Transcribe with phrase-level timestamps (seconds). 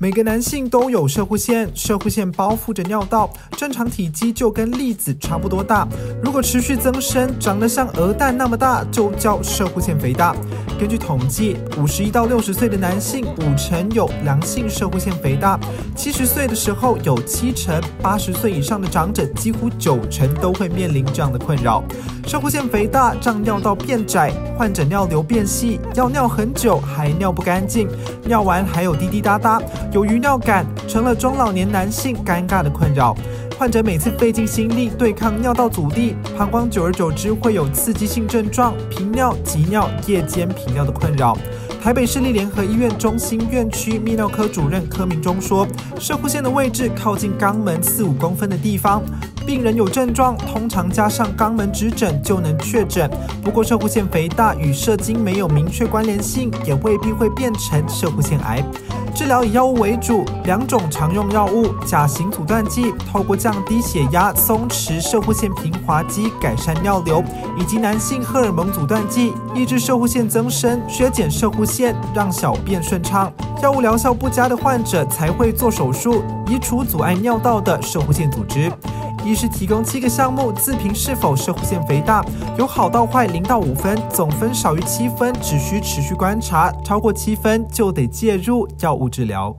[0.00, 5.88] 每个男性都有射护腺，射护腺包覆着尿道，正常体积就跟粒子差不多大。
[6.22, 10.36] 如果持续增生，长得像鹅蛋那么大，就叫射护腺肥大。
[10.78, 15.58] 根据统计，五十一到六十岁的男性，五成有良性射护腺肥大；
[15.96, 21.82] 七十岁的时候有七成，八十岁以上的长者几乎九成都会面临这样的困扰。
[22.28, 27.88] 射护腺肥大让尿道变窄，患者尿流变细，要尿很久还尿不干净，
[28.24, 29.60] 尿完还有滴滴答答。
[29.92, 33.16] 有余尿感成了中老年男性尴尬的困扰，
[33.58, 41.36] 患者每次费尽心力对抗尿道阻力，膀胱久而久之会有刺激性症状，频尿、急尿、夜间频尿的困扰。
[41.82, 45.66] 台北市立联合医院中心院区泌尿科主任柯明忠说，
[45.98, 49.02] 射护线的位置靠近肛门四五公分的地方。
[49.48, 53.10] 病人有症状，通常加上肛门指诊就能确诊。
[53.42, 58.62] 不过，射护腺肥大与射精没有明确关联性，也未必会变成射护腺癌。
[59.14, 67.22] 治疗以药物为主，两种常用药物：甲型阻断剂，透过降低血压、松弛射护腺平滑肌，改善尿流；
[67.58, 73.32] 以及男性荷尔蒙阻断剂，抑制射护腺增生，削减射护腺，让小便顺畅。
[73.62, 78.70] 药物疗效不佳的患者才会做手术，移除阻碍尿道的射护腺组织。
[79.28, 82.24] 医师提供七个项目自评是否射护腺肥大，
[82.56, 89.54] 由好到坏零到五分，总分少于七分只需持续观察，超过七分就得介入药物治疗。